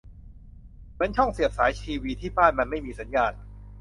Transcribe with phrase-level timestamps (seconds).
[0.93, 3.33] เหมือนช่องเสียบสายทีวี ที่บ้านมันไม่มีสัญญาณ